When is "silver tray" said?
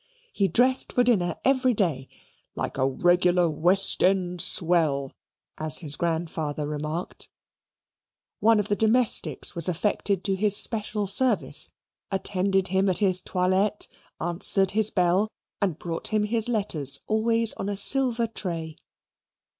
17.77-18.77